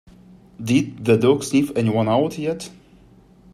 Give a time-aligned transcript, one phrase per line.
[0.59, 2.71] Did the dog sniff anyone out yet?